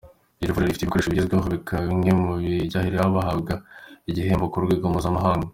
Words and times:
Iri 0.41 0.51
vuriro 0.53 0.67
rifite 0.69 0.83
ibikoresho 0.83 1.11
bigezweho, 1.11 1.45
bikaba 1.55 1.81
bimwe 1.89 2.09
mu 2.21 2.25
byahereweho 2.67 3.09
bahabwa 3.17 3.53
igihembo 4.09 4.45
ku 4.51 4.63
rwego 4.63 4.85
mpuzamahanga. 4.91 5.47